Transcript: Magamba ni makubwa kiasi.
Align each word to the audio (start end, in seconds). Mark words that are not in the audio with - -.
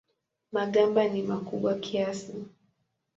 Magamba 0.55 1.01
ni 1.11 1.21
makubwa 1.29 1.71
kiasi. 1.83 2.33